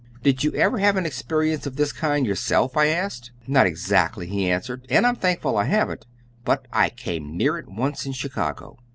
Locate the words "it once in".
7.59-8.11